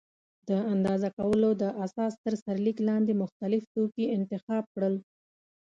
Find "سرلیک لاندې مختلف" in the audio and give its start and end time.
2.43-3.61